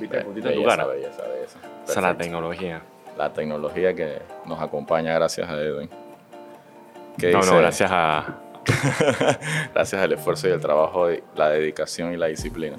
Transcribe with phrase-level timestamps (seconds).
[0.00, 0.88] ¿Viste el puntito en tu Belleza, cara?
[0.88, 1.58] belleza, belleza.
[1.84, 2.80] Esa es la tecnología.
[3.18, 5.88] La tecnología que nos acompaña gracias a Edwin.
[7.18, 7.50] ¿Qué No, dice?
[7.52, 8.38] no, gracias a...
[9.74, 12.76] gracias al esfuerzo y el trabajo, la dedicación y la disciplina.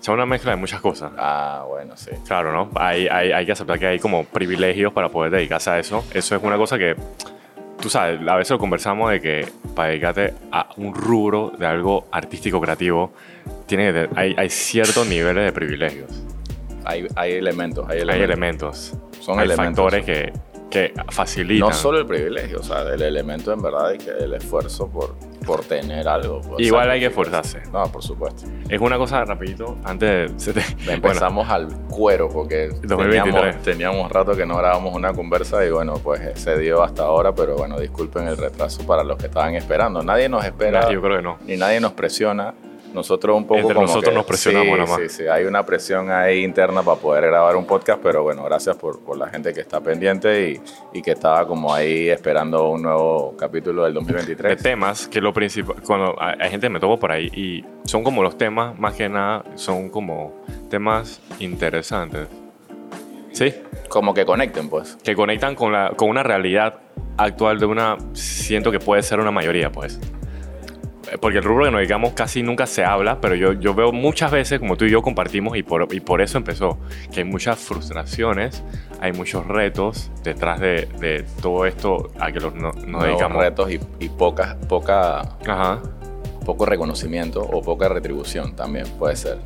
[0.00, 1.10] Es una mezcla de muchas cosas.
[1.18, 2.10] Ah, bueno, sí.
[2.26, 2.70] Claro, ¿no?
[2.76, 6.04] Hay, hay, hay que aceptar que hay como privilegios para poder dedicarse a eso.
[6.14, 6.94] Eso es una cosa que,
[7.80, 12.06] tú sabes, a veces lo conversamos de que para dedicarte a un rubro de algo
[12.12, 13.12] artístico, creativo,
[13.66, 16.08] tiene que tener- hay, hay ciertos niveles de privilegios.
[16.88, 18.14] Hay, hay elementos, hay elementos.
[18.16, 18.92] Hay elementos.
[19.20, 19.76] Son hay elementos.
[19.84, 20.32] factores que,
[20.70, 21.68] que facilitan.
[21.68, 25.14] No solo el privilegio, o sea, el elemento en verdad y que el esfuerzo por,
[25.44, 26.40] por tener algo.
[26.40, 27.60] por Igual hay que esforzarse.
[27.72, 28.44] No, por supuesto.
[28.70, 30.38] Es una cosa, rapidito, antes de...
[30.40, 33.22] se te- bueno, Empezamos al cuero porque 2023.
[33.34, 37.02] teníamos, teníamos rato que no grabábamos una conversa y bueno, pues eh, se dio hasta
[37.02, 40.02] ahora, pero bueno, disculpen el retraso para los que estaban esperando.
[40.02, 41.38] Nadie nos espera, yo creo que no.
[41.46, 42.54] ni nadie nos presiona.
[42.94, 45.00] Nosotros un poco Entre como nosotros que- nos presionamos sí, nada más.
[45.00, 48.76] Sí, sí, hay una presión ahí interna para poder grabar un podcast, pero bueno, gracias
[48.76, 50.60] por, por la gente que está pendiente y,
[50.98, 54.62] y que estaba como ahí esperando un nuevo capítulo del de 2023.
[54.62, 58.22] temas que lo principal cuando hay gente que me topo por ahí y son como
[58.22, 60.34] los temas más que nada son como
[60.70, 62.26] temas interesantes
[63.32, 63.54] sí
[63.88, 64.96] Como que conecten, pues.
[65.02, 66.80] que conectan con la con una realidad
[67.16, 70.00] actual de una siento que puede ser una mayoría pues
[71.20, 74.30] porque el rubro que nos dedicamos casi nunca se habla pero yo, yo veo muchas
[74.30, 76.78] veces como tú y yo compartimos y por, y por eso empezó
[77.12, 78.62] que hay muchas frustraciones
[79.00, 83.42] hay muchos retos detrás de, de todo esto a que los, no- nos Nuevos dedicamos
[83.42, 85.80] retos y, y poca, poca ajá
[86.44, 89.38] poco reconocimiento o poca retribución también puede ser.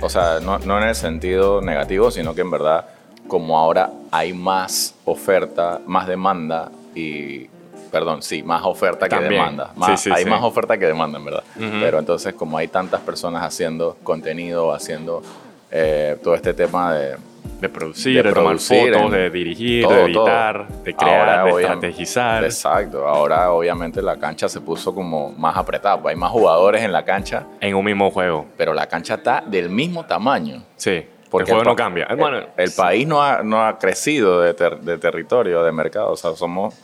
[0.00, 2.86] O sea, no, no en el sentido negativo, sino que en verdad,
[3.28, 7.46] como ahora hay más oferta, más demanda y,
[7.92, 9.70] perdón, sí, más oferta que demanda.
[9.76, 10.30] Más- Sí, sí, hay sí.
[10.30, 11.44] más oferta que demanda, en verdad.
[11.56, 15.22] Pero entonces, como hay tantas personas haciendo contenido, haciendo
[15.70, 17.16] eh, todo este tema de,
[17.60, 21.44] De producir, de, De tomar fotos, en- de dirigir, todo, de editar, de crear, Ahora,
[21.54, 22.44] de estrategizar.
[22.44, 23.06] Exacto.
[23.08, 26.00] Ahora, obviamente, la cancha se puso como más apretada.
[26.04, 28.46] hay más jugadores en la cancha En un mismo juego.
[28.56, 30.62] pero la cancha está del mismo tamaño.
[30.76, 31.06] Sí.
[31.30, 32.04] Porque el juego no cambia.
[32.10, 36.10] El, bueno, el país no ha, no ha crecido de, ter- de territorio, de mercado.
[36.10, 36.74] O sea, somos,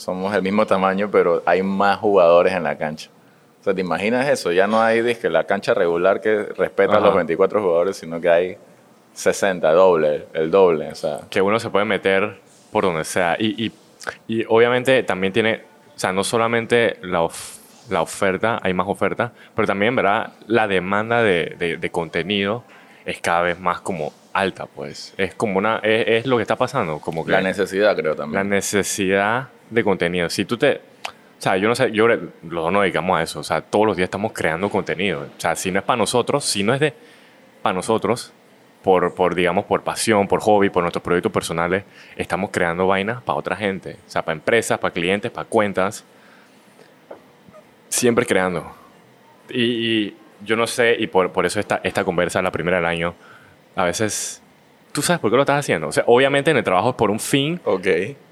[0.00, 3.10] somos el mismo tamaño, pero hay más jugadores en la cancha.
[3.60, 4.50] O sea, ¿te imaginas eso?
[4.52, 7.06] Ya no hay dizque, la cancha regular que respeta a Ajá.
[7.06, 8.56] los 24 jugadores, sino que hay
[9.12, 10.90] 60, doble, el doble.
[10.90, 12.38] O sea, que uno se puede meter
[12.72, 13.36] por donde sea.
[13.38, 13.72] Y, y,
[14.28, 15.62] y obviamente también tiene,
[15.94, 17.58] o sea, no solamente la, of-
[17.90, 20.32] la oferta, hay más oferta, pero también, ¿verdad?
[20.46, 22.64] La demanda de, de- de contenido
[23.04, 25.14] es cada vez más como alta, pues.
[25.16, 28.18] Es como una, es, es lo que está pasando, como que la necesidad creo la
[28.18, 28.48] también.
[28.48, 30.30] necesidad de contenido.
[30.30, 30.80] Si tú te...
[31.38, 33.40] O sea, yo no sé, yo los dos nos dedicamos a eso.
[33.40, 35.22] O sea, todos los días estamos creando contenido.
[35.22, 36.92] O sea, si no es para nosotros, si no es de
[37.62, 38.32] para nosotros,
[38.82, 41.84] por, por, digamos, por pasión, por hobby, por nuestros proyectos personales,
[42.16, 43.96] estamos creando vainas para otra gente.
[44.06, 46.04] O sea, para empresas, para clientes, para cuentas.
[47.88, 48.74] Siempre creando.
[49.48, 52.86] Y, y yo no sé, y por, por eso esta, esta conversa, la primera del
[52.86, 53.14] año,
[53.76, 54.42] a veces...
[54.92, 55.86] ¿Tú sabes por qué lo estás haciendo?
[55.88, 57.86] O sea, obviamente en el trabajo es por un fin, Ok.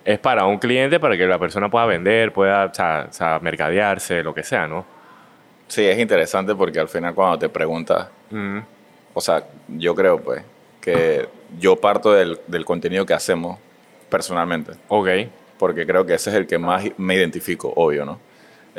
[0.04, 3.38] es para un cliente, para que la persona pueda vender, pueda o sea, o sea,
[3.40, 4.84] mercadearse, lo que sea, ¿no?
[5.68, 8.58] Sí, es interesante porque al final cuando te preguntas, Mm,
[9.14, 10.42] o sea, yo creo pues
[10.80, 11.28] que
[11.58, 13.58] yo parto del, del contenido que hacemos
[14.10, 14.72] personalmente.
[14.88, 15.08] ok,
[15.58, 18.18] porque creo que ese es el que más me identifico, obvio, ¿no?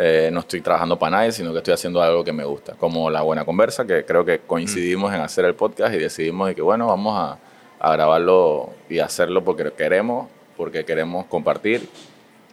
[0.02, 3.10] Eh, no estoy trabajando para nadie, sino que estoy haciendo algo que me gusta, como
[3.10, 6.62] La Buena Conversa, que creo que coincidimos en hacer el podcast y decidimos de que,
[6.62, 7.38] bueno, vamos a,
[7.80, 11.90] a grabarlo y hacerlo porque queremos, porque queremos compartir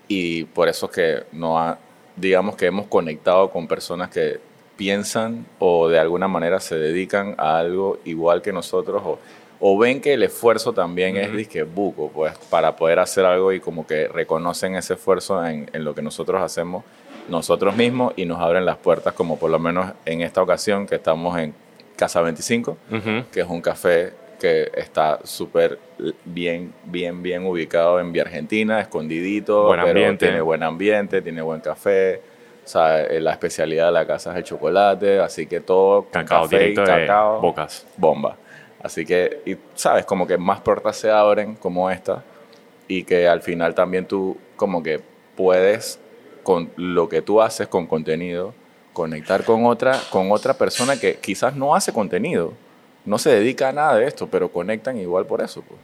[0.09, 1.79] y por eso es que no ha-
[2.17, 4.41] digamos que hemos conectado con personas que
[4.77, 9.19] piensan o de alguna manera se dedican a algo igual que nosotros o,
[9.61, 11.37] o ven que el esfuerzo también es Ujú.
[11.37, 15.85] disque buco, pues para poder hacer algo y como que reconocen ese esfuerzo en, en
[15.85, 16.83] lo que nosotros hacemos
[17.29, 20.95] nosotros mismos y nos abren las puertas como por lo menos en esta ocasión que
[20.97, 21.55] estamos en
[21.97, 25.79] Casa 25, ujú, que es un café que está súper
[26.25, 30.27] bien, bien, bien ubicado en Vía Argentina, escondidito, Buen pero ambiente.
[30.27, 32.21] tiene buen ambiente, tiene buen café.
[32.65, 36.43] O sea, eh, la especialidad de la casa es el chocolate, así que todo cacao
[36.43, 37.87] café y directo de cacao, bocas.
[37.97, 38.37] bomba.
[38.83, 42.23] Así que, y sabes, como que más puertas se abren como esta
[42.89, 45.01] y que al final también tú como que
[45.35, 45.99] puedes
[46.47, 48.55] con lo que tú haces con contenido
[48.93, 52.53] conectar con otra con otra persona que quizás no hace contenido,
[53.05, 55.63] no se dedica a nada de esto, pero conectan igual por eso.
[55.63, 55.81] Pues.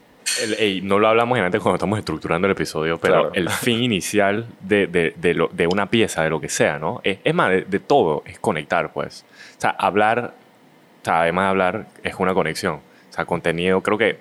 [0.61, 3.35] El- no lo hablamos antes cuando estamos estructurando el episodio, pero Claro.
[3.35, 7.00] el fin inicial de, de, de, lo- de una pieza, de lo que sea, ¿no?
[7.03, 9.25] Es, es más, de, de todo, es conectar, pues.
[9.59, 10.32] O sea, hablar,
[11.03, 12.76] o sea, además de hablar, es una conexión.
[12.76, 14.20] O sea, contenido, creo que,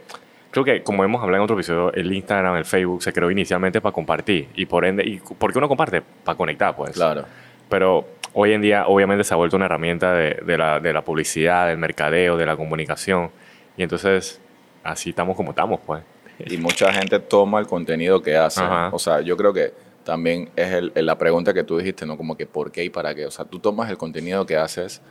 [0.52, 3.82] creo que como hemos hablado en otro episodio, el Instagram, el Facebook se creó inicialmente
[3.82, 4.50] para compartir.
[4.56, 6.02] Y por ende, ¿y por qué uno comparte?
[6.24, 6.92] Para conectar, pues.
[6.92, 7.26] Claro.
[7.70, 11.04] Pero hoy en día, obviamente, se ha vuelto una herramienta de, de la, de la
[11.04, 13.32] publicidad, del mercadeo, de la comunicación.
[13.78, 14.42] Y entonces,
[14.84, 16.04] así estamos como estamos, pues.
[16.46, 18.62] Y mucha gente toma el contenido que hace.
[18.62, 18.90] Ajá.
[18.92, 19.74] O sea, yo creo que
[20.04, 22.18] también es el- la pregunta que tú dijiste, ¿no?
[22.18, 23.26] Como que por qué y para qué.
[23.28, 25.02] O sea, tú tomas el contenido que haces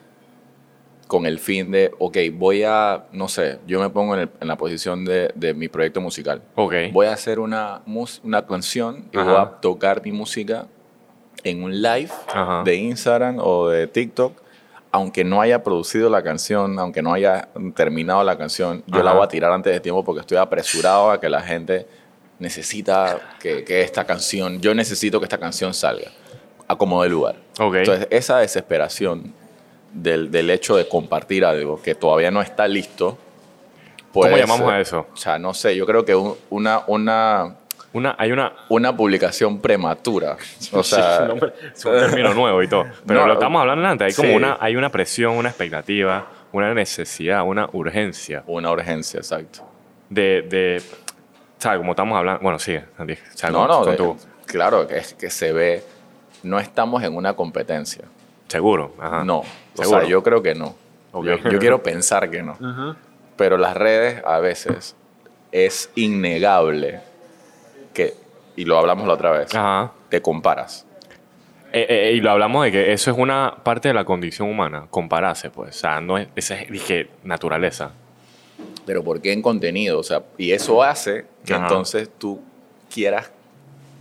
[1.11, 4.47] con el fin de, ok, voy a, no sé, yo me pongo en, el- en
[4.47, 6.41] la posición de, de mi proyecto musical.
[6.55, 6.73] Ok.
[6.93, 7.83] Voy a hacer una,
[8.49, 9.29] canción y Ajá.
[9.29, 10.67] voy a tocar mi música
[11.43, 12.63] en un live Ajá.
[12.65, 14.35] de Instagram o de TikTok.
[14.93, 19.25] Aunque no haya producido la canción, aunque no haya terminado la canción, yo la voy
[19.25, 21.89] a tirar antes de tiempo porque estoy apresurado a que la gente
[22.39, 26.11] necesita que, que esta canción, yo necesito que esta canción salga
[26.69, 27.37] a como de lugar.
[27.59, 27.75] Ok.
[27.77, 29.33] Entonces, esa desesperación
[29.93, 33.19] del, del hecho de compartir algo que todavía no está listo.
[34.13, 35.07] ¿Cómo llamamos a eso?
[35.13, 37.57] O sea, no sé, yo creo que un- una, una,
[37.93, 38.53] Una, hay una...
[38.69, 40.37] una publicación prematura.
[40.73, 42.85] O sea, Sí, no, es un término nuevo y todo.
[43.07, 44.07] Pero No, lo estamos hablando antes.
[44.09, 44.35] Hay como sí.
[44.37, 49.61] una, hay una presión, una expectativa, una necesidad, una urgencia una urgencia, exacto.
[50.09, 50.83] de, de
[51.59, 51.79] ¿sabes?
[51.79, 52.41] Como estamos hablando.
[52.43, 52.57] Bueno.
[52.57, 52.81] O sea,
[53.51, 54.17] No, con- no, con de- tu-
[54.47, 55.85] claro, es que se ve,
[56.43, 58.05] no estamos en una competencia.
[58.51, 58.93] Seguro.
[58.99, 59.25] Ajá.
[59.25, 59.45] No, o
[59.75, 60.01] Seguro.
[60.01, 60.75] sea, yo creo que no.
[61.15, 62.57] Yo, yo quiero pensar que no.
[63.37, 64.95] Pero las redes a veces
[65.53, 67.01] es innegable
[67.95, 68.15] que,
[68.57, 69.93] y lo hablamos la otra vez, Ajá.
[70.09, 70.87] te comparas.
[71.73, 74.87] Eh, eh, y lo hablamos de que eso es una parte de la condición humana,
[74.91, 75.77] compararse, pues.
[75.77, 77.93] O sea, no es, esa es, dije, naturaleza.
[78.85, 79.99] Pero ¿por qué en contenido?
[80.01, 81.63] O sea, y eso hace que Ajá.
[81.65, 82.41] entonces tú
[82.93, 83.31] quieras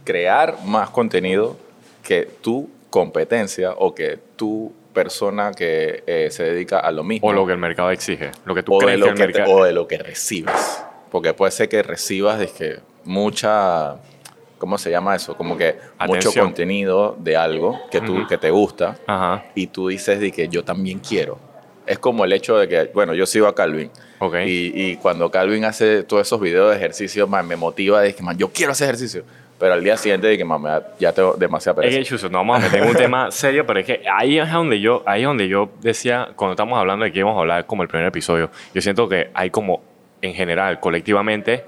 [0.03, 1.57] crear más contenido
[2.03, 7.27] que tu competencia o que tu persona que eh, se dedica a lo mismo.
[7.27, 8.31] O lo que el mercado exige.
[8.45, 9.57] Lo que tú o de, crees lo que el que te- mercado...
[9.57, 10.83] o de lo que recibes.
[11.11, 13.95] Porque puede ser que recibas que mucha,
[14.57, 15.35] ¿cómo se llama eso?
[15.35, 15.75] Como que
[16.07, 19.45] mucho contenido de algo que, tú, que te gusta Ajá.
[19.55, 21.39] y tú dices de que yo también quiero.
[21.87, 23.89] Es como el hecho de que, bueno, yo sigo a Calvin.
[24.19, 24.35] Ok.
[24.45, 28.21] Y, y cuando Calvin hace todos esos videos de ejercicio, man, me motiva de que,
[28.21, 29.23] man, yo quiero hacer ejercicio.
[29.59, 31.99] Pero al día siguiente de que, man, me da- ya tengo demasiada Es pereza.
[31.99, 35.03] que, Chuzo, no meter en un tema serio, pero es que ahí es donde yo,
[35.05, 37.89] ahí es donde yo decía, cuando estamos hablando de que íbamos a hablar como el
[37.89, 39.81] primer episodio, yo siento que hay como,
[40.21, 41.65] en general, colectivamente,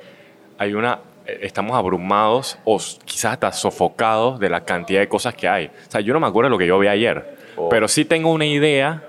[0.57, 5.49] hay una, eh, estamos abrumados o quizás hasta sofocados de la cantidad de cosas que
[5.49, 5.65] hay.
[5.67, 7.67] O sea, yo no me acuerdo de lo que yo vi ayer, Oh.
[7.67, 9.03] pero sí tengo una idea,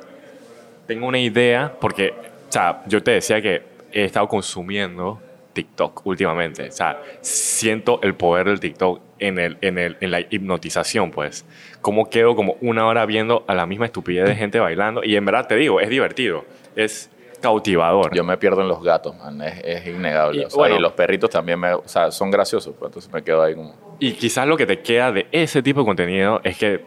[0.88, 2.12] tengo una idea, porque,
[2.48, 3.62] o sea, yo te decía que
[3.92, 5.20] he estado consumiendo
[5.52, 6.68] TikTok últimamente.
[6.68, 11.44] O sea, siento el poder del TikTok en, el, en, el, en la hipnotización, pues.
[11.80, 15.02] Cómo quedo como una hora viendo a la misma estupidez de gente bailando.
[15.04, 16.44] Y en verdad te digo, es divertido.
[16.76, 17.10] Es
[17.42, 18.14] cautivador.
[18.14, 20.40] Yo me pierdo en los gatos, man, es, es innegable.
[20.40, 20.76] Y, o sea, bueno.
[20.76, 23.74] y los perritos también me, o sea, son graciosos, pues entonces me quedo ahí como...
[23.98, 26.84] Y quizás lo que te queda de ese tipo de contenido es que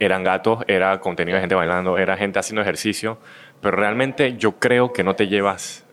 [0.00, 3.18] eran gatos, era contenido de gente bailando, era gente haciendo ejercicio,
[3.60, 5.84] pero realmente yo creo que no te llevas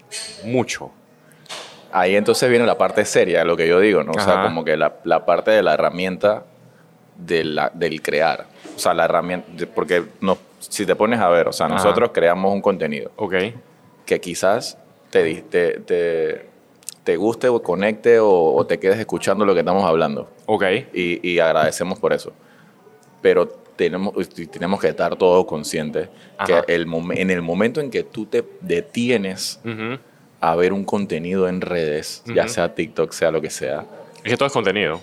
[0.43, 0.91] mucho.
[1.97, 4.11] Ahí entonces viene la parte seria de lo que yo digo, ¿no?
[4.11, 6.43] O sea, como que la, la parte de la herramienta
[7.17, 8.47] de la, del crear.
[8.75, 11.75] O sea, la herramienta, porque no, si te pones a ver, o sea, Ajá.
[11.75, 13.35] nosotros creamos un contenido ¿Ok?
[14.05, 14.77] que quizás
[15.09, 16.49] te, te, te,
[17.05, 20.29] te guste o conecte o, o te quedes escuchando lo que estamos hablando.
[20.47, 20.63] ¿Ok?
[20.93, 22.33] Y, y agradecemos por eso.
[23.21, 24.13] Pero tenemos,
[24.51, 26.63] tenemos que estar todos conscientes Ajá.
[26.65, 29.61] que el en el momento en que tú te detienes.
[30.51, 33.85] A ver un contenido en redes, ya sea TikTok, sea lo que sea,
[34.23, 35.01] Es que todo es contenido.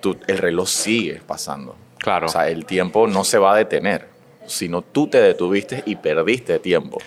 [0.00, 1.76] tú- el reloj sigue pasando.
[1.98, 2.26] Claro.
[2.26, 4.06] O sea, el tiempo no se va a detener,
[4.46, 6.98] sino tú te detuviste y perdiste tiempo.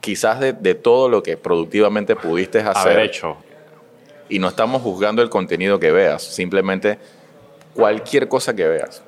[0.00, 2.92] Quizás de, de todo lo que productivamente pudiste hacer.
[2.92, 3.36] haber hecho.
[4.28, 6.98] Y no estamos juzgando el contenido que veas, simplemente
[7.74, 9.02] cualquier cosa que veas.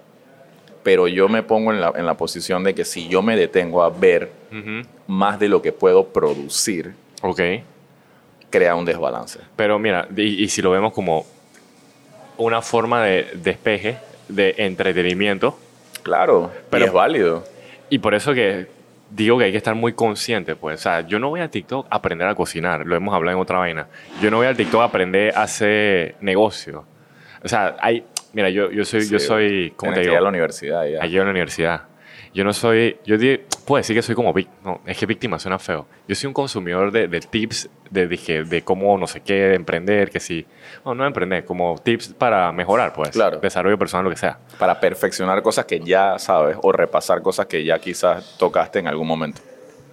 [0.83, 3.83] Pero yo me pongo en la, en la posición de que si yo me detengo
[3.83, 4.31] a ver
[5.07, 7.41] más de lo que puedo producir, Ok.
[8.57, 9.41] Crea un desbalance.
[9.57, 11.27] Pero mira, y, y si lo vemos como
[12.37, 13.97] una forma de despeje,
[14.29, 15.59] de entretenimiento,
[16.03, 17.45] Claro, Pero- es válido.
[17.91, 18.67] y por eso que
[19.11, 20.81] digo que hay que estar muy consciente, pues.
[20.81, 23.43] O sea, yo no voy a TikTok a aprender a cocinar, lo hemos hablado en
[23.43, 23.87] otra vaina.
[24.21, 26.85] Yo no voy al TikTok a aprender a hacer negocio.
[27.43, 30.17] O sea, hay, mira, yo, yo soy, yo soy, ¿cómo te digo?
[30.17, 31.03] a la universidad ya.
[31.03, 31.83] Allí en la universidad.
[32.35, 35.39] Yo no soy, yo di- puedo decir que soy como víctima, no, es que víctima
[35.39, 35.87] suena feo.
[36.09, 39.55] Yo soy un consumidor de, de tips de, dije, de cómo no sé qué, de
[39.55, 40.45] emprender, que sí,
[40.85, 43.39] no, no emprender, como tips para mejorar, pues, Claro.
[43.39, 44.39] desarrollo personal, lo que sea.
[44.59, 49.07] Para perfeccionar cosas que ya sabes o repasar cosas que ya quizás tocaste en algún
[49.07, 49.41] momento.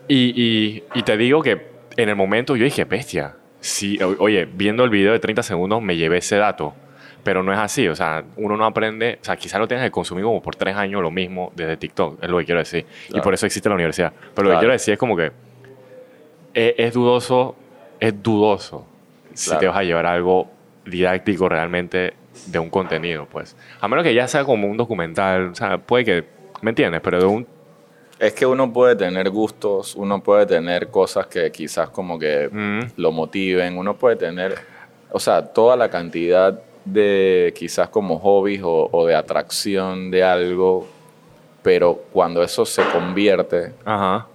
[0.07, 1.62] Y, y, y te digo que
[1.95, 5.95] en el momento yo dije, bestia, sí, oye, viendo el video de 30 segundos me
[5.95, 6.74] llevé ese dato,
[7.23, 9.91] pero no es así, o sea, uno no aprende, o sea, quizás lo tengas que
[9.91, 13.19] consumir como por tres años lo mismo desde TikTok, es lo que quiero decir, y
[13.21, 14.11] por eso existe la universidad.
[14.33, 15.31] Pero lo que quiero decir es como que
[16.53, 17.55] es, es dudoso,
[17.99, 18.85] es dudoso
[19.33, 20.49] si te vas a llevar algo
[20.85, 22.13] didáctico realmente
[22.47, 23.55] de un contenido, pues.
[23.79, 26.25] A menos que ya sea como un documental, o sea, puede que,
[26.61, 27.01] ¿me entiendes?
[27.01, 27.47] Pero de un...
[28.19, 32.79] Es que uno puede tener gustos, uno puede tener cosas que quizás como que Mm,
[32.97, 34.59] lo motiven, uno puede tener,
[35.11, 40.88] o sea, toda la cantidad de quizás como hobbies o, o de atracción de algo,
[41.61, 44.27] pero cuando eso se convierte ajá.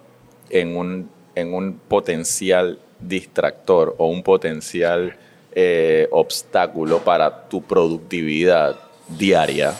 [0.50, 5.16] en un, en un potencial distractor o un potencial
[5.52, 8.76] eh, obstáculo para tu productividad
[9.08, 9.72] diaria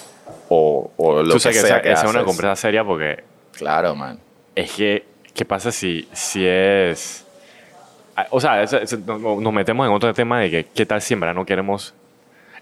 [0.49, 2.27] o, o lo Tú que sabes sea que que esa, es una haces.
[2.27, 4.19] conversa seria porque Claro, man.
[4.55, 5.05] es que,
[5.35, 7.25] ¿qué pasa si, si es...
[8.31, 11.01] O sea, es- es- no- no- nos metemos en otro tema de que, ¿qué tal
[11.03, 11.95] si en verdad no queremos...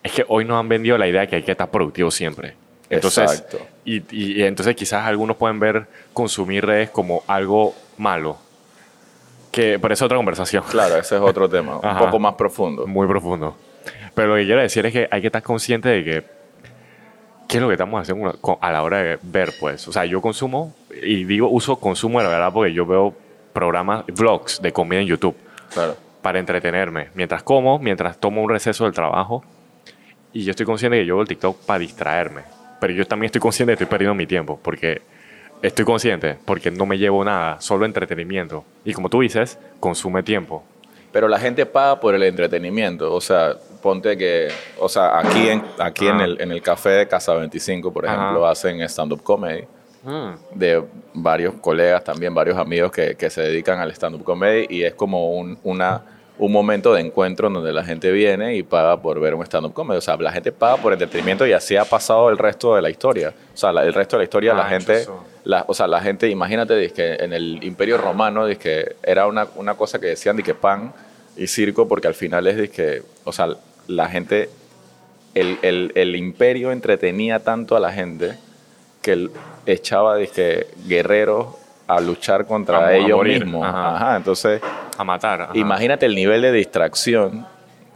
[0.04, 2.54] Es que hoy nos han vendido la idea de que hay que estar productivo siempre.
[2.90, 3.58] Entonces, Exacto.
[3.84, 8.36] y, y- y entonces quizás algunos pueden ver consumir redes como algo malo.
[9.50, 10.62] Que, pero es otra conversación.
[10.70, 11.98] Claro, ese es otro tema, un Ajá.
[12.00, 12.86] poco más profundo.
[12.86, 13.56] Muy profundo.
[14.14, 16.24] Pero lo que quiero decir es que hay que estar consciente de que
[17.48, 19.86] qué es lo que estamos haciendo a la hora de ver, pues.
[19.88, 23.14] O sea, yo consumo, y digo uso consumo de la verdad porque yo veo
[23.52, 25.36] programas, vlogs de comida en YouTube
[25.72, 25.96] Claro.
[26.20, 27.08] para entretenerme.
[27.14, 29.44] Mientras como, mientras tomo un receso del trabajo.
[30.34, 32.42] Y yo estoy consciente que yo veo el TikTok para distraerme.
[32.80, 34.60] Pero yo también estoy consciente de que estoy perdiendo mi tiempo.
[34.62, 35.00] Porque
[35.62, 38.64] estoy consciente, porque no me llevo nada, solo entretenimiento.
[38.84, 40.62] Y como tú dices, consume tiempo.
[41.12, 43.14] Pero la gente paga por el entretenimiento.
[43.14, 44.48] O sea, ponte que,
[44.78, 46.24] o sea, aquí en, aquí en, Ajá.
[46.24, 49.64] el, en el café de Casa 25, por ejemplo, hacen stand-up comedy
[50.54, 54.94] de varios colegas, también varios amigos que, que se dedican al stand-up comedy y es
[54.94, 56.02] como un, una,
[56.36, 59.98] un momento de encuentro donde la gente viene y paga por ver un stand-up comedy.
[59.98, 62.90] O sea, la gente paga por entretenimiento y así ha pasado el resto de la
[62.90, 63.32] historia.
[63.54, 65.06] O sea, la- el resto de la historia, la Ah, gente...
[65.44, 69.74] La, o sea, la gente, imagínate, que en el Imperio Romano, que era una, una
[69.74, 70.94] cosa que decían, que pan
[71.36, 73.48] y circo, porque al final es, que, o sea,
[73.86, 74.48] la gente,
[75.34, 78.38] el, el, el imperio entretenía tanto a la gente
[79.02, 79.28] que
[79.66, 81.48] echaba, que guerreros
[81.86, 83.66] a luchar contra A a ellos morir, mismos.
[83.66, 83.96] ajá.
[83.96, 84.60] Ajá, entonces,
[84.96, 85.42] A matar.
[85.42, 85.52] ajá.
[85.54, 87.46] imagínate el nivel de distracción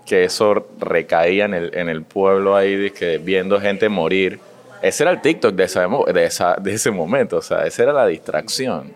[0.06, 4.40] que eso recaía en el, en el pueblo ahí, dizque, viendo gente morir.
[4.80, 7.92] Ese era el TikTok de, esa, de, esa, de ese momento, o sea, esa era
[7.92, 8.92] la distracción.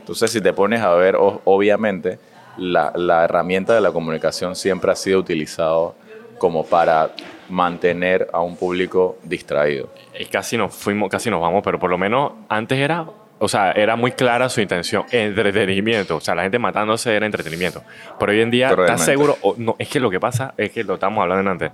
[0.00, 2.18] Entonces, si te pones a ver, obviamente,
[2.58, 5.94] la, la herramienta de la comunicación siempre ha sido utilizado
[6.38, 7.10] como para
[7.48, 9.88] mantener a un público distraído.
[10.18, 13.06] Y casi nos fuimos, casi nos vamos, pero por lo menos antes era,
[13.38, 16.16] o sea, era muy clara su intención, entretenimiento.
[16.16, 17.82] O sea, la gente matándose era entretenimiento.
[18.18, 19.36] Pero hoy en día, ¿estás seguro?
[19.42, 21.70] O no, es que lo que pasa es que lo estamos hablando antes.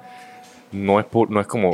[0.73, 1.73] No es, pu- no es como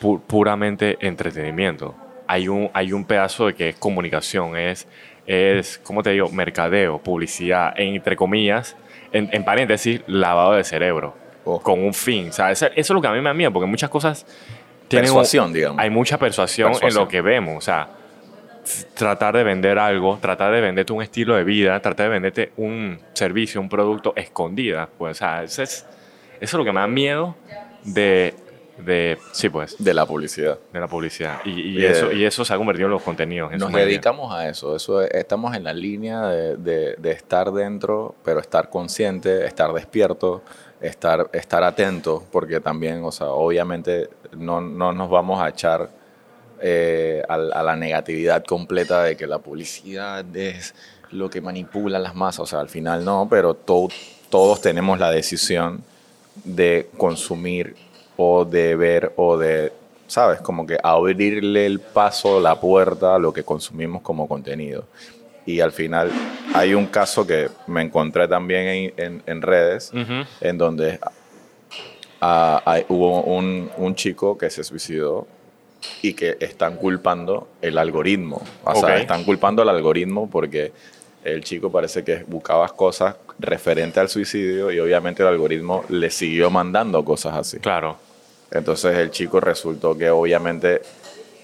[0.00, 1.94] pu- puramente entretenimiento.
[2.26, 4.86] Hay un, hay un pedazo de que es comunicación, es,
[5.26, 6.28] es, ¿cómo te digo?
[6.30, 8.76] Mercadeo, publicidad, entre comillas,
[9.12, 11.14] en, en paréntesis, lavado de cerebro.
[11.44, 11.60] Oh.
[11.60, 12.28] Con un fin.
[12.28, 14.26] O sea, eso, eso es lo que a mí me da miedo, porque muchas cosas
[14.88, 15.78] tienen un- Persuasión, digamos.
[15.80, 16.90] hay mucha persuasión, Persuasión.
[17.00, 17.56] en lo que vemos.
[17.56, 17.88] O sea,
[18.94, 22.98] tratar de vender algo, tratar de venderte un estilo de vida, tratar de venderte un
[23.12, 24.88] servicio, un producto escondida.
[24.98, 25.84] Pues, o sea, eso es,
[26.40, 27.34] eso es lo que me da miedo
[27.84, 28.34] de,
[28.78, 30.58] de sí, pues, De la publicidad.
[30.72, 31.38] de la publicidad.
[31.44, 33.52] Y, eso, y eso se ha convertido en los contenidos.
[33.52, 37.50] en Nos dedicamos a eso, eso es- estamos en la línea de, de- de estar
[37.52, 40.42] dentro, pero estar consciente, estar despierto,
[40.80, 45.88] estar, estar atento, porque también, o sea, obviamente no, no nos vamos a echar
[46.60, 50.74] eh, a, a la negatividad completa de que la publicidad es
[51.10, 53.88] lo que manipula las masas, o sea, al final no, pero to-
[54.30, 55.82] todos tenemos la decisión
[56.44, 57.74] de consumir
[58.16, 59.72] o de ver o de,
[60.06, 60.40] ¿sabes?
[60.40, 64.84] Como que abrirle el paso, la puerta a lo que consumimos como contenido.
[65.46, 66.10] Y al final
[66.54, 70.24] hay un caso que me encontré también en, en- en redes, Ujú.
[70.42, 70.98] en donde
[72.20, 75.26] ah, hubo un, un chico que se suicidó
[76.02, 78.42] y que están culpando el algoritmo.
[78.64, 80.72] O sea, están culpando al algoritmo porque
[81.24, 86.50] el chico parece que buscaba cosas referente al suicidio y obviamente el algoritmo le siguió
[86.50, 87.58] mandando cosas así.
[87.58, 87.96] Claro.
[88.50, 90.80] Entonces el chico resultó que obviamente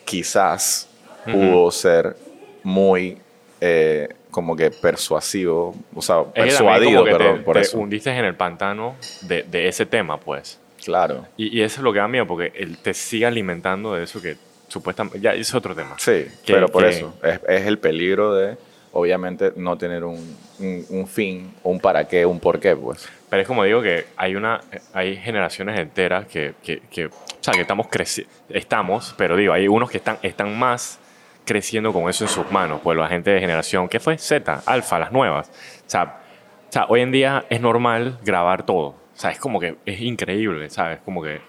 [0.04, 0.88] quizás
[1.24, 2.16] pudo ser
[2.62, 3.18] muy
[3.60, 7.78] eh, como que persuasivo, o sea, Es persuadido, que perdón, te, por te eso.
[7.78, 10.58] hundiste en el pantano de, de ese tema, pues.
[10.84, 11.26] Claro.
[11.36, 14.20] Y, y eso es lo que da miedo, porque él te sigue alimentando de eso
[14.20, 14.36] que
[14.68, 15.20] supuestamente...
[15.20, 15.94] Ya, es otro tema.
[15.98, 18.56] Sí, Que- pero por que- eso, es, es el peligro de,
[18.92, 23.08] obviamente no tener un, un, un fin, un para qué, un por qué, pues.
[23.30, 24.60] Pero es como digo que hay una
[24.92, 27.10] hay generaciones enteras que, que, que o
[27.40, 31.00] sea, que estamos creciendo, estamos, pero digo, hay unos que están, están más
[31.44, 34.16] creciendo con eso en sus manos, pues la gente de generación, ¿qué fue?
[34.18, 35.48] Z, Alfa, las nuevas.
[35.86, 36.20] O sea,
[36.68, 38.94] o sea, hoy en día es normal grabar todo.
[39.14, 40.98] O sea, es como que es increíble, ¿sabes?
[41.04, 41.40] Como que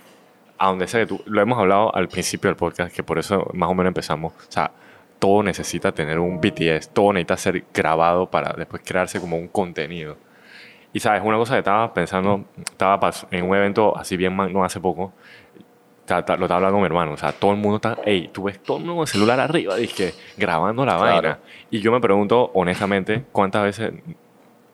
[0.58, 3.50] a donde sea que tú, lo hemos hablado al principio del podcast, que por eso
[3.54, 4.34] más o menos empezamos.
[4.34, 4.72] O sea,
[5.20, 10.18] todo necesita tener un BTS, todo necesita ser grabado para después crearse como un contenido.
[10.94, 14.80] Y sabes, una cosa que estaba pensando, estaba en un evento así bien no hace
[14.80, 15.12] poco,
[16.08, 18.62] lo estaba hablando con mi hermano, o sea, todo el mundo está, hey, tú ves
[18.62, 21.12] todo el mundo con el celular arriba, dizque, grabando la Claro.
[21.14, 21.40] vaina.
[21.72, 23.92] Y yo me pregunto, honestamente, cuántas veces,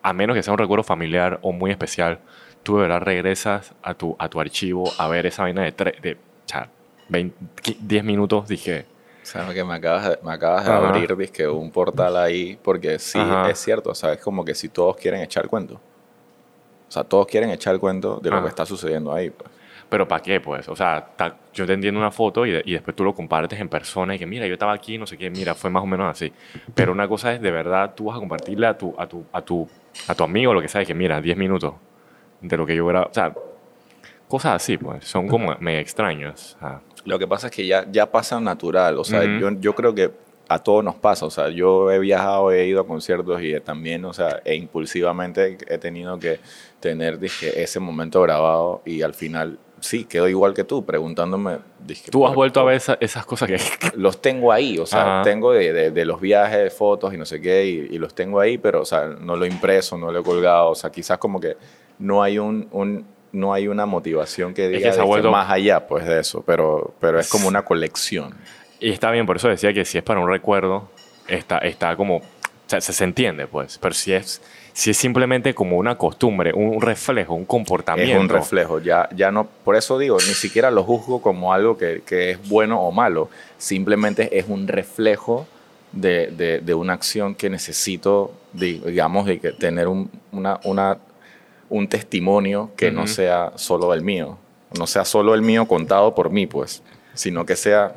[0.03, 2.19] a menos que sea un recuerdo familiar o muy especial,
[2.63, 5.99] tú de verdad regresas a tu, a tu archivo a ver esa vaina de, tre-
[6.01, 6.69] de o sea,
[7.09, 7.35] 20,
[7.81, 8.85] 10 minutos, dije,
[9.23, 12.99] O sea, que me acabas de, me acabas de abrir dizque, un portal ahí, porque
[12.99, 13.49] sí, Ajá.
[13.49, 15.75] es cierto, o sea, es como que si todos quieren echar cuento.
[15.75, 18.45] O sea, todos quieren echar cuento de lo Ajá.
[18.45, 19.49] que está sucediendo ahí, pues.
[19.89, 20.67] Pero ¿para qué, pues?
[20.69, 23.59] O sea, ta- yo te entiendo una foto y, de- y después tú lo compartes
[23.59, 25.85] en persona y que, mira, yo estaba aquí, no sé qué, mira, fue más o
[25.85, 26.31] menos así.
[26.73, 29.41] Pero una cosa es, de verdad, tú vas a compartirle a tu, a tu, a
[29.41, 29.67] tu,
[30.07, 31.73] a tu amigo lo que sabes, que mira, 10 minutos
[32.41, 33.07] de lo que yo grabo.
[33.09, 33.33] O sea,
[34.27, 36.57] cosas así, pues, son como medio extrañas.
[37.05, 40.11] Lo que pasa es que ya, ya pasa natural, o sea, yo, yo creo que
[40.47, 44.03] a todos nos pasa, o sea, yo he viajado, he ido a conciertos y también,
[44.05, 46.39] o sea, e impulsivamente he tenido que
[46.79, 52.11] tener, dije, ese momento grabado y al final, sí, quedo igual que tú, preguntándome, dije,
[52.11, 53.57] tú has ¿por- vuelto a ver esa- esas cosas que...
[53.95, 55.23] los tengo ahí, o sea, Ajá.
[55.23, 58.39] tengo de, de- de los viajes, fotos y no sé qué, y, y los tengo
[58.41, 61.17] ahí, pero, o sea, no lo he impreso, no lo he colgado, o sea, quizás
[61.17, 61.55] como que
[62.01, 65.07] no hay un, un- no hay una motivación que que diga se ha de que
[65.07, 68.35] vuelto- más allá, pues, de eso, pero, pero es como una colección.
[68.81, 70.89] Y está bien, por eso decía que si es para un recuerdo,
[71.29, 72.17] está, está como...
[72.17, 72.23] O
[72.71, 73.77] sea, se, se entiende, pues.
[73.77, 74.41] Pero si es,
[74.73, 78.13] si es simplemente como una costumbre, un reflejo, un comportamiento...
[78.15, 81.77] Es un reflejo, ya, ya no, por eso digo, ni siquiera lo juzgo como algo
[81.77, 85.47] que, que es bueno o malo, simplemente es un reflejo
[85.91, 90.97] de, de- de una acción que necesito, di- digamos, de que tener un, una, una-
[91.71, 93.07] un testimonio que no Ujú.
[93.09, 94.37] sea solo el mío,
[94.77, 96.83] no sea solo el mío contado por mí, pues,
[97.15, 97.95] sino que sea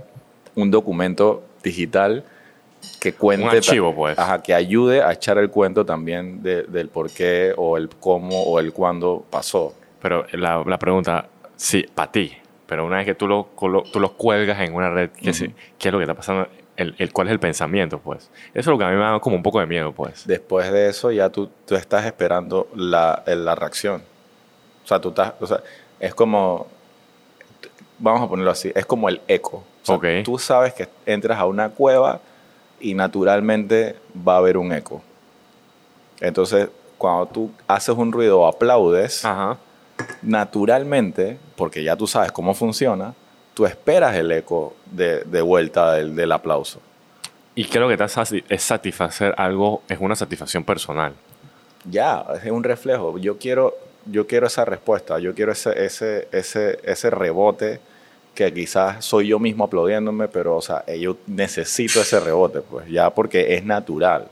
[0.54, 2.24] un documento digital
[3.00, 3.44] que cuente...
[3.46, 4.18] Un archivo, pues.
[4.18, 8.42] Ajá, que ayude a echar el cuento también de- del por qué o el cómo
[8.44, 9.74] o el cuándo pasó.
[10.00, 12.32] Pero la, la pregunta, sí, para ti,
[12.66, 13.48] pero una vez que tú lo,
[13.92, 15.54] tú los cuelgas en una red, ¿qué, se- Ujú.
[15.78, 16.46] qué es lo que está pasando?
[16.76, 18.30] El, el- ¿Cuál es el pensamiento, pues?
[18.48, 20.26] Eso es lo que a mí me da como un poco de miedo, pues.
[20.26, 24.02] Después de eso ya tú, tú estás esperando la, la reacción.
[24.84, 25.60] O sea, tú estás, o sea,
[26.00, 26.66] es como,
[27.98, 29.58] vamos a ponerlo así, es como el eco.
[29.58, 30.04] O sea, Ok.
[30.24, 32.20] Tú sabes que entras a una cueva
[32.80, 35.00] y naturalmente va a haber un eco.
[36.20, 39.58] Entonces, cuando tú haces un ruido o aplaudes, Ajá.
[40.22, 43.14] naturalmente, porque ya tú sabes cómo funciona,
[43.54, 46.80] tú esperas el eco de, de vuelta del, del aplauso.
[47.54, 51.12] Y creo que te hace es satisfacer algo, es una satisfacción personal.
[51.88, 53.16] Ya, es un reflejo.
[53.18, 53.74] Yo quiero,
[54.06, 57.80] yo quiero esa respuesta, yo quiero ese, ese, ese, ese rebote
[58.34, 62.88] que quizás soy yo mismo aplaudiéndome, pero o sea, eh, yo necesito ese rebote, pues
[62.88, 64.26] ya porque es natural,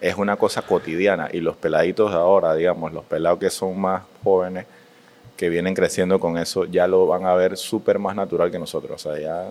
[0.00, 4.02] es una cosa cotidiana y los peladitos de ahora, digamos, los pelados que son más
[4.24, 4.66] jóvenes,
[5.36, 9.06] que vienen creciendo con eso, ya lo van a ver súper más natural que nosotros,
[9.06, 9.44] o sea, ya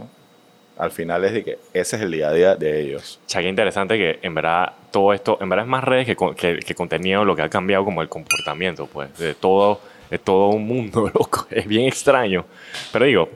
[0.77, 3.19] al final es de que ese es el día a día de ellos.
[3.27, 6.59] Sea, qué interesante que en verdad todo esto, en verdad es más redes que, que,
[6.59, 10.67] que contenido lo que ha cambiado como el comportamiento, pues, de todo, de todo un
[10.67, 11.47] mundo, loco.
[11.49, 12.43] Es bien extraño.
[12.91, 13.29] Pero digo,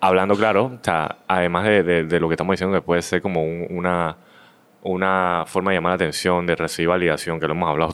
[0.00, 3.44] hablando claro, sea, además de, de- de lo que estamos diciendo que puede ser como
[3.44, 4.16] un- una,
[4.82, 7.92] una forma de llamar la atención, de recibir validación, que lo hemos hablado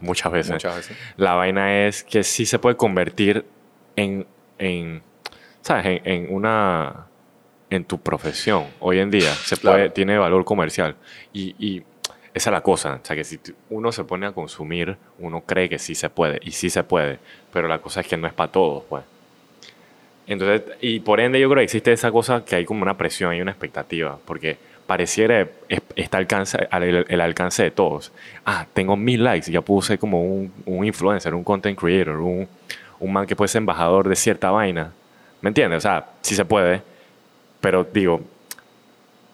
[0.00, 0.52] muchas veces.
[0.52, 0.96] Muchas veces.
[1.16, 3.44] La vaina es que sí se puede convertir
[3.96, 4.26] en,
[4.58, 5.02] en
[5.62, 5.86] ¿sabes?
[5.86, 7.06] En, en una,
[7.70, 8.64] en tu profesión.
[8.80, 9.76] Hoy en día se Claro.
[9.78, 10.96] puede, tiene valor comercial.
[11.32, 11.82] Y, y
[12.32, 13.00] esa es la cosa.
[13.02, 13.38] O sea, que si
[13.70, 16.38] uno se pone a consumir, uno cree que sí se puede.
[16.42, 17.18] Y sí se puede.
[17.52, 19.04] Pero la cosa es que no es para todos, pues.
[20.26, 23.32] Entonces, y por ende yo creo que existe esa cosa que hay como una presión,
[23.32, 24.58] hay una expectativa, porque
[24.90, 28.10] pareciera es- está alcance, al- el, el alcance de todos.
[28.44, 32.48] Ah, tengo mil likes, ya puedo ser como un, un influencer, un content creator, un,
[32.98, 34.92] un man que puede ser embajador de cierta vaina.
[35.42, 35.78] ¿Me entiendes?
[35.78, 36.82] O sea, sí se puede,
[37.60, 38.20] pero digo,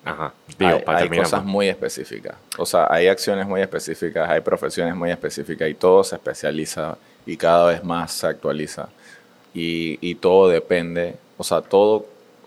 [0.04, 1.24] ajá, digo, hay, para hay terminar.
[1.24, 1.50] cosas pues.
[1.52, 2.34] muy específicas.
[2.58, 7.34] O sea, hay acciones muy específicas, hay profesiones muy específicas y todo se especializa y
[7.38, 8.90] cada vez más se actualiza.
[9.54, 12.04] Y, y todo depende, o sea, todo,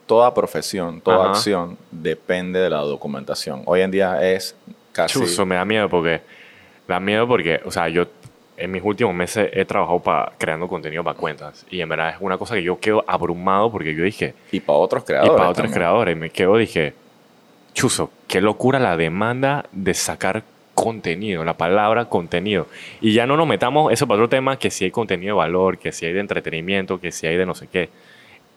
[0.10, 1.30] toda profesión, toda Ajá.
[1.30, 3.62] acción depende de la documentación.
[3.66, 4.56] Hoy en día es
[4.92, 5.14] casi.
[5.14, 6.20] Chuzo, me da miedo porque.
[6.88, 8.08] Me da miedo porque, o sea, yo
[8.58, 11.64] en mis últimos meses he trabajado para creando contenido para cuentas.
[11.70, 14.34] Y en verdad es una cosa que yo quedo abrumado porque yo dije.
[14.52, 15.32] Y para otros Y creadores.
[15.38, 15.74] para otros también.
[15.76, 16.16] creadores.
[16.16, 16.96] Y me quedo, dije.
[17.76, 20.42] Chuzo, qué locura la demanda de sacar
[20.74, 22.66] contenido, la palabra contenido.
[23.00, 25.78] Y ya no nos metamos eso para otro tema, que si hay contenido de valor,
[25.78, 27.90] que si hay de entretenimiento, que si hay de no sé qué.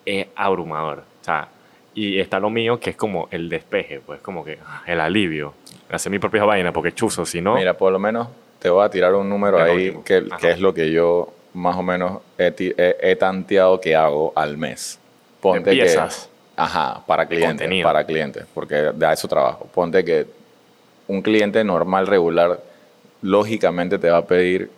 [0.07, 1.12] Es abrumador.
[1.23, 1.49] O sea,
[1.95, 5.55] y está lo mío que es como el despeje, pues como que el alivio.
[5.91, 7.55] Hacer mi propia vaina, porque chuzo, si no...
[7.55, 10.91] Mira, por lo menos te voy a tirar un número ahí que, es lo que
[10.91, 14.99] yo más o menos he, ti- he- he tanteado que hago al mes.
[15.41, 16.27] Ponte Empiezas.
[16.27, 16.33] que...
[16.63, 17.51] Ajá, para clientes.
[17.51, 17.85] contenido.
[17.89, 19.67] Para clientes, porque de eso trabajo.
[19.75, 20.27] Ponte que
[21.09, 22.61] un cliente normal, regular,
[23.21, 24.71] lógicamente te va a pedir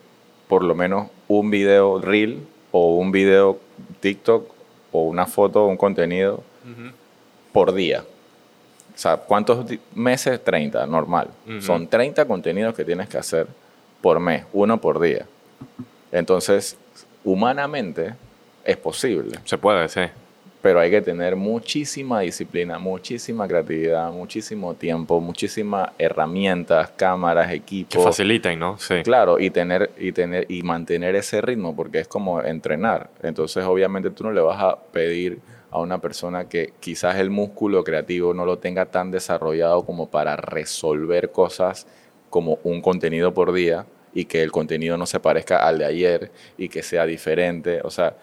[0.48, 2.40] por lo menos un video reel
[2.72, 3.58] o un video
[4.00, 4.52] TikTok
[4.94, 6.40] o una foto o un contenido
[7.52, 8.04] por día.
[8.94, 10.42] O sea, ¿cuántos meses?
[10.42, 11.30] 30, normal.
[11.60, 13.48] Son 30 contenidos que tienes que hacer
[14.00, 15.26] por mes, uno por día.
[16.12, 16.76] Entonces,
[17.24, 18.14] humanamente
[18.64, 20.02] es posible, Se puede, sí.
[20.64, 28.02] Pero hay que tener muchísima disciplina, muchísima creatividad, muchísimo tiempo, muchísimas herramientas, cámaras, Que equipos.
[28.02, 28.78] faciliten, ¿no?
[28.78, 29.02] Sí.
[29.02, 33.10] Claro, y tener, y tener, y mantener ese ritmo, porque es como entrenar.
[33.22, 37.84] Entonces, obviamente, tú no le vas a pedir a una persona que quizás el músculo
[37.84, 41.86] creativo no lo tenga tan desarrollado como para resolver cosas
[42.30, 46.32] como un contenido por día y que el contenido no se parezca al de ayer
[46.56, 47.82] y que sea diferente.
[47.84, 48.16] O sea,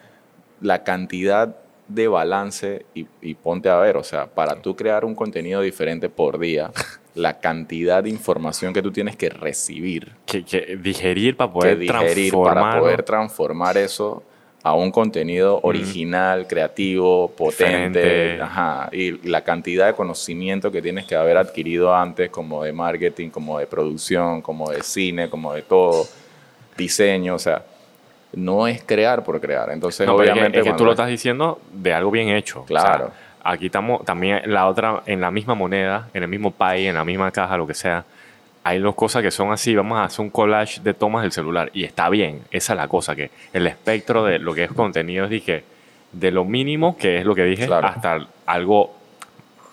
[0.60, 5.14] la cantidad de balance y, y ponte a ver, o sea, para tú crear un
[5.14, 6.70] contenido diferente por día,
[7.14, 10.12] la cantidad de información que tú tienes que recibir.
[10.26, 14.22] Que, que digerir para que poder digerir para poder transformar eso
[14.62, 18.42] a un contenido original, creativo, potente, Diferente.
[18.42, 23.30] ajá, y la cantidad de conocimiento que tienes que haber adquirido antes, como de marketing,
[23.30, 26.06] como de producción, como de cine, como de todo,
[26.76, 27.64] diseño, o sea,
[28.34, 29.70] no es crear por crear.
[29.70, 32.28] Entonces, No, pero es que- obviamente, es que, tú lo estás diciendo de algo bien
[32.28, 32.64] hecho.
[32.64, 33.06] Claro.
[33.06, 33.14] O sea,
[33.52, 37.04] aquí estamos también la otra, en la misma moneda, en el mismo país, en la
[37.04, 38.04] misma caja, lo que sea.
[38.64, 39.74] Hay dos cosas que son así.
[39.74, 41.70] Vamos a hacer un collage de tomas del celular.
[41.74, 42.42] Y está bien.
[42.52, 43.16] Esa es la cosa.
[43.16, 45.64] Que el espectro de lo que es contenido es dije,
[46.12, 47.88] de lo mínimo, que es lo que dije, Claro.
[47.88, 48.94] hasta algo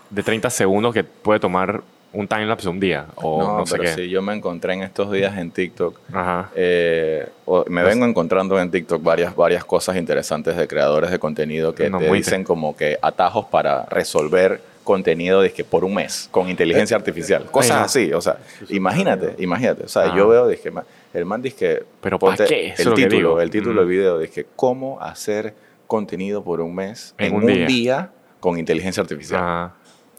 [0.09, 3.05] de 30 segundos que puede tomar un timelapse de un día.
[3.15, 3.93] O no, no, sé pero qué.
[4.03, 6.49] sí, yo me encontré en estos días en TikTok Ajá.
[6.55, 11.75] Eh, o- me vengo encontrando en TikTok varias, varias cosas interesantes de creadores de contenido
[11.75, 16.49] que No, te dicen como que atajos para resolver contenido dizque, por un mes con
[16.49, 17.45] inteligencia artificial.
[17.51, 17.85] Cosas no.
[17.85, 18.37] así, o sea,
[18.69, 19.83] imagínate, imagínate.
[19.83, 20.71] O sea, yo veo, dizque,
[21.13, 22.73] el man dice Pero ¿para qué?
[22.75, 23.77] El título, el título Mm.
[23.77, 25.53] del video, dije, cómo hacer
[25.85, 27.65] contenido por un mes En en, un un, día.
[27.67, 28.09] día.
[28.39, 29.41] con inteligencia artificial.
[29.41, 29.73] Ajá.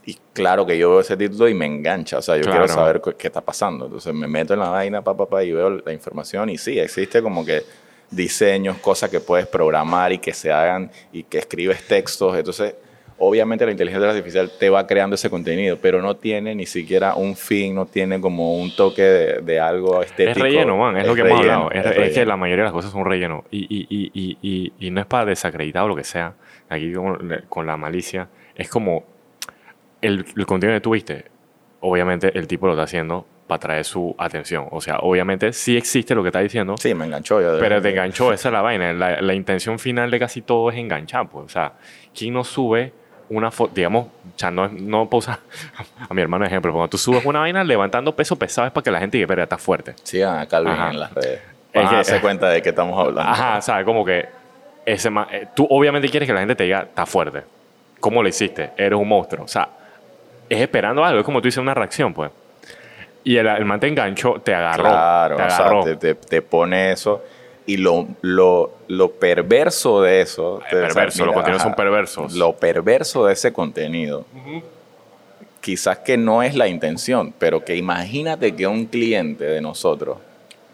[0.07, 2.65] Y claro que yo veo ese título y me engancha, o sea, yo Claro.
[2.65, 3.85] quiero saber qué está pasando.
[3.87, 6.79] Entonces me meto en la vaina, pa, pa, pa, y veo la información y sí,
[6.79, 7.63] existe como que
[8.11, 12.37] diseños, cosas que puedes programar y que se hagan y que escribes textos.
[12.37, 12.75] Entonces,
[13.19, 17.37] obviamente la inteligencia artificial te va creando ese contenido, pero no tiene ni siquiera un
[17.37, 20.31] fin, no tiene como un toque de, de algo estético.
[20.39, 21.91] Es relleno, man, es, lo que hemos relleno, hablado.
[21.91, 23.45] Es, es es que la mayoría de las cosas son relleno.
[23.51, 24.11] Y, y,
[24.43, 26.35] y, y no es para desacreditar o lo que sea.
[26.69, 28.29] Aquí con, con la malicia.
[28.57, 29.05] Es como
[30.03, 31.25] el, el contenido que tuviste.
[31.81, 34.67] Obviamente el tipo lo está haciendo para traer su atención.
[34.71, 36.77] O sea, obviamente sí existe lo que está diciendo.
[36.79, 37.41] Sí, me enganchó.
[37.41, 38.93] Yo, Pero te enganchó, esa es la vaina.
[38.93, 41.47] La, la intención final de casi todo es enganchar, pues.
[41.47, 41.73] O sea,
[42.15, 42.93] ¿quién no sube
[43.29, 43.73] una foto?
[43.75, 45.41] Digamos, o sea, no, no usar
[46.09, 46.73] a mi hermano ejemplo.
[46.73, 49.43] Cuando tú subes una vaina levantando peso pesado es para que la gente diga, pero
[49.43, 49.95] está fuerte.
[50.03, 50.91] Sigan a Calvin Ajá.
[50.91, 51.41] en las redes.
[51.73, 53.23] Es Van a darse cuenta de qué estamos hablando.
[53.33, 53.85] Ajá, ¿sabes?
[53.85, 54.29] Como que
[54.87, 57.43] ese eh, tú obviamente quieres que la gente te diga, está fuerte.
[58.01, 58.71] ¿Cómo lo hiciste?
[58.77, 59.45] Eres un monstruo.
[59.45, 59.69] O sea,
[60.51, 61.21] es esperando algo.
[61.21, 62.31] Es como tú dices una reacción, pues.
[63.25, 64.83] Y el, el man te enganchó, te agarró.
[64.85, 65.85] Claro, te o sea, agarró.
[65.85, 67.23] te, te- te pone eso.
[67.67, 70.61] Y lo, lo, lo perverso de eso.
[70.63, 72.35] Es perverso, los contenidos son perversos.
[72.35, 74.25] Lo perverso de ese contenido.
[75.61, 80.17] Quizás que no es la intención, pero que imagínate que un cliente de nosotros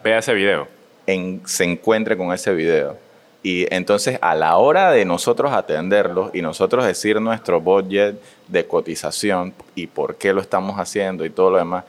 [0.03, 0.67] Vea ese video.
[1.05, 2.97] en- se encuentre con ese video.
[3.43, 9.53] Y entonces a la hora de nosotros atenderlos y nosotros decir nuestro budget de cotización
[9.75, 11.83] y por qué lo estamos haciendo y todo lo demás,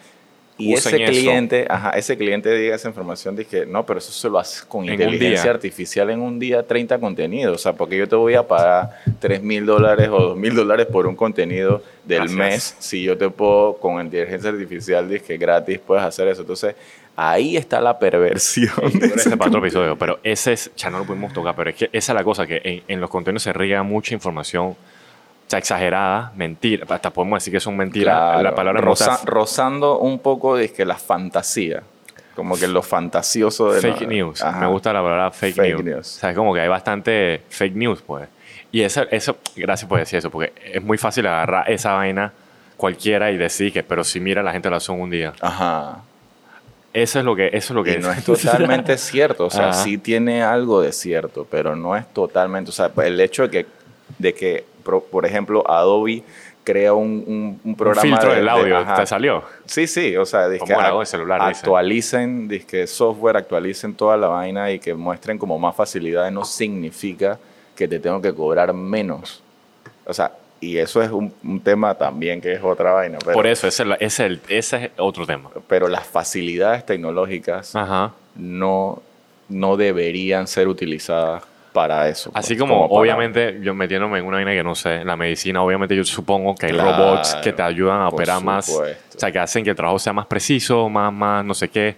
[0.59, 4.41] y ese cliente, ajá, ese cliente diga esa información, dije, no, pero eso se lo
[4.41, 7.55] hace con En inteligencia artificial en un día, 30 contenidos.
[7.55, 10.87] O sea, porque yo te voy a pagar 3 mil dólares o 2 mil dólares
[10.87, 12.37] por un contenido del Gracias.
[12.37, 16.41] mes, si yo te puedo, con inteligencia artificial, dije, gratis, puedes hacer eso.
[16.41, 16.75] Entonces,
[17.21, 18.71] ahí está la perversión.
[18.95, 21.55] de Ese ese es para otro episodio, pero ese es, ya no lo pudimos tocar,
[21.57, 24.15] pero es que esa es la cosa, que en, en los contenidos se riega mucha
[24.15, 24.77] información o
[25.51, 28.15] sea, exageradas, mentiras, hasta podemos decir que son mentiras.
[28.15, 31.83] Claro, la palabra roza- rozando un poco de que la fantasía,
[32.37, 34.43] como que lo fantasioso de fake news.
[34.43, 34.61] Ajá.
[34.61, 35.85] Me gusta la palabra fake, Fake news.
[35.85, 36.17] news.
[36.17, 38.29] O sea, es como que hay bastante fake news, pues.
[38.71, 42.33] Y eso, eso, gracias por decir eso, porque es muy fácil agarrar esa vaina
[42.77, 45.33] cualquiera y decir que, pero si mira, la gente lo hace un día.
[45.41, 46.03] Ajá.
[46.93, 49.71] Eso es lo que, eso es lo que Y no es totalmente cierto, o sea,
[49.71, 49.85] Ajá.
[49.85, 53.67] sí tiene algo de cierto, pero no es totalmente, o sea, el hecho de que,
[54.19, 54.65] de que
[55.11, 56.23] por ejemplo, Adobe
[56.65, 58.95] crea un, un- un un programa filtro de- del de- audio, ajá.
[58.97, 59.43] ¿te salió?
[59.67, 61.61] Sí, sí, o sea, voz del celular, dice.
[61.61, 67.39] actualicen, dizque software, actualicen toda la vaina y que muestren como más facilidades no significa
[67.77, 69.43] que te tengo que cobrar menos.
[70.07, 73.19] O sea, y eso es un, un tema también que es otra vaina.
[73.21, 75.51] Pero, Por eso, ese es, ese es el- ese es otro tema.
[75.69, 78.13] pero las facilidades tecnológicas Ajá.
[78.35, 79.03] no,
[79.49, 81.43] no deberían ser utilizadas
[81.73, 82.31] para eso.
[82.35, 85.63] Así pues, como, para- obviamente, yo metiéndome en una vaina que no sé, la medicina,
[85.63, 88.85] obviamente yo supongo que hay Claro, robots que te ayudan a operar más, o
[89.17, 91.97] sea, que hacen que el trabajo sea más preciso, más, más, no sé qué,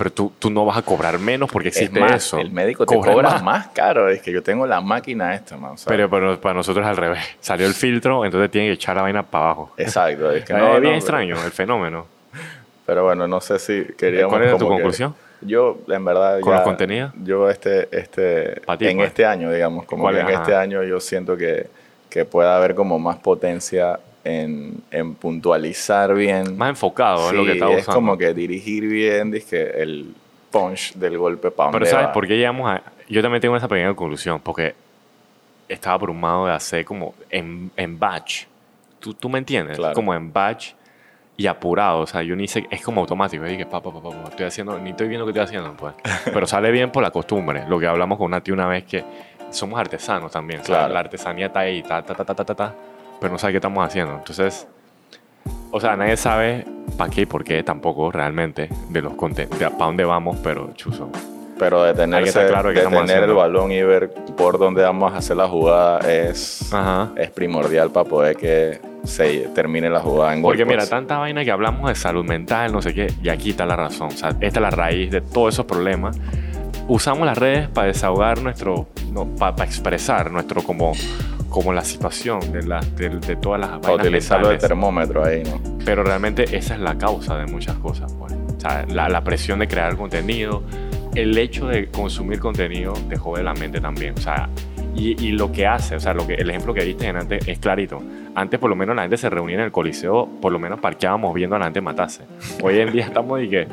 [0.00, 2.38] pero tú, tú no vas a cobrar menos porque existe eso.
[2.38, 3.42] el médico te Cobra cobra más.
[3.42, 3.66] más.
[3.68, 4.08] caro.
[4.08, 5.74] Es que yo tengo la máquina esta, man.
[5.86, 7.18] Pero, pero para nosotros es al revés.
[7.40, 9.74] Salió el filtro, entonces tienen que echar la vaina para abajo.
[9.76, 10.30] Exacto.
[10.32, 12.06] Es que no, bien no, extraño el fenómeno.
[12.86, 14.32] Pero bueno, no sé si queríamos.
[14.32, 15.14] ¿Cuál era tu que- conclusión?
[15.42, 16.40] yo, en verdad.
[16.40, 17.12] ¿Con ya- los contenidos?
[17.22, 17.86] Yo, este.
[17.92, 19.08] este ti, en pues.
[19.08, 20.40] este año, digamos, como ¿Cuál que en Ajá.
[20.40, 21.66] este año yo siento que,
[22.08, 26.56] que puede haber como más potencia en, en puntualizar bien.
[26.56, 27.94] Más enfocado es lo que Sí, está es usando.
[27.94, 30.14] como que dirigir bien, dizque el
[30.50, 32.82] punch del golpe para Pero ¿sabes por qué llegamos a...?
[33.08, 34.74] Yo también tengo esa pequeña conclusión, porque
[35.68, 38.44] estaba abrumado de hacer como en, en batch.
[38.98, 39.76] ¿Tú, ¿Tú me entiendes?
[39.78, 39.94] Claro.
[39.94, 40.72] Como en batch
[41.36, 42.00] y apurado.
[42.00, 42.66] O sea, yo ni sé...
[42.70, 43.46] Es como automático.
[43.46, 44.78] Y dije, papá, papá, papá, estoy haciendo...
[44.78, 45.94] Ni estoy viendo qué estoy haciendo, pues.
[46.32, 47.64] Pero sale bien por la costumbre.
[47.68, 49.02] Lo que hablamos con Nati una vez que
[49.50, 50.60] somos artesanos también.
[50.60, 50.94] O sea, Claro.
[50.94, 52.74] la artesanía está ahí, ta, ta, ta, ta, ta, ta, ta,
[53.20, 54.14] pero no sabe qué estamos haciendo.
[54.14, 54.66] Entonces...
[55.72, 56.66] O sea, nadie sabe
[56.98, 61.08] para qué y por qué tampoco realmente de los contenidos, para dónde vamos, pero chuzo.
[61.60, 65.46] Pero detenerse, claro de detener el balón y ver por dónde vamos a hacer la
[65.46, 67.12] jugada es, Ajá.
[67.16, 70.88] es primordial para poder que se termine la jugada en Porque mira, pues.
[70.88, 74.08] tanta vaina que hablamos de salud mental, no sé qué, y aquí está la razón.
[74.08, 76.18] O sea, esta es la raíz de todos esos problemas.
[76.88, 80.92] Usamos las redes para desahogar nuestro, no, para, expresar nuestro como,
[81.50, 85.60] como la situación de, la, de, de todas las vainas utilizarlo de termómetro ahí, ¿no?
[85.84, 88.12] Pero realmente esa es la causa de muchas cosas.
[88.14, 88.32] Pues.
[88.32, 90.62] O sea, la, la presión de crear contenido,
[91.14, 94.14] el hecho de consumir contenido te jode la mente también.
[94.16, 94.48] O sea,
[94.94, 97.58] y, y lo que hace, o sea, lo que, el ejemplo que diste antes es
[97.58, 98.02] clarito.
[98.34, 101.34] Antes por lo menos la gente se reunía en el coliseo, por lo menos parqueábamos
[101.34, 102.24] viendo a la gente matarse.
[102.62, 103.66] Hoy en día estamos y que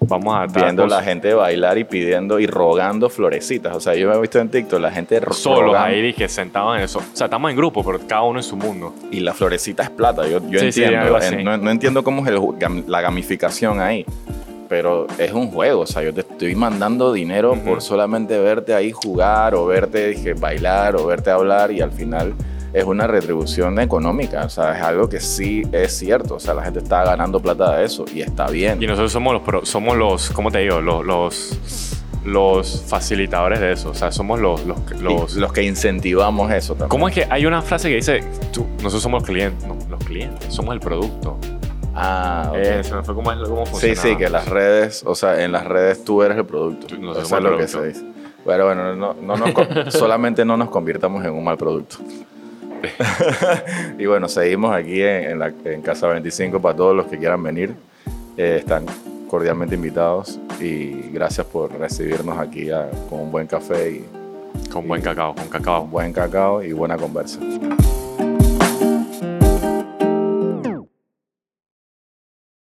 [0.00, 3.74] vamos a estar Viendo la gente bailar y pidiendo y rogando florecitas.
[3.76, 6.82] O sea, yo me he visto en TikTok la gente solos ahí dije, sentados en
[6.84, 6.98] eso.
[7.00, 8.94] O sea, estamos en grupo, pero cada uno en su mundo.
[9.10, 10.26] y la florecita es plata.
[10.28, 11.16] Yo, yo Sí, sí, entiendo.
[11.16, 11.34] así.
[11.34, 12.40] En- no, no entiendo cómo es el
[12.86, 14.04] la gamificación ahí.
[14.68, 17.60] Pero es un juego, o sea, yo te estoy mandando dinero Ujú.
[17.64, 22.34] por solamente verte ahí jugar o verte dije, bailar o verte hablar y al final
[22.72, 26.62] es una retribución económica, o sea, es algo que sí es cierto, o sea, la
[26.62, 28.82] gente está ganando plata de eso y está bien.
[28.82, 30.80] Y nosotros somos los, pro- somos los ¿cómo te digo?
[30.80, 33.90] Los, los, los facilitadores de eso.
[33.90, 34.64] O sea, somos los...
[34.66, 36.88] los, los los que incentivamos eso también.
[36.90, 38.20] ¿Cómo es que hay una frase que dice,
[38.52, 41.38] tú, nosotros somos los clientes, no, los clientes, somos el producto?
[41.94, 42.56] Ah, ok.
[42.58, 45.52] Eh, se me fue cómo, es- cómo Sí, sí, que las redes, o sea, en
[45.52, 46.86] las redes tú eres el producto.
[46.86, 47.98] Tú- Eso es somos lo el que producto.
[47.98, 48.18] se dice.
[48.44, 49.52] Pero bueno, no, no nos
[49.94, 51.96] solamente no nos convirtamos en un mal producto.
[53.98, 57.42] y bueno, seguimos aquí en, en la- en Casa 25 para todos los que quieran
[57.42, 57.74] venir.
[58.36, 58.86] Eh, están
[59.28, 64.04] cordialmente invitados y gracias por recibirnos aquí a- con un buen café y
[64.72, 65.86] Con buen cacao, con cacao.
[65.86, 67.38] buen cacao y buena conversa.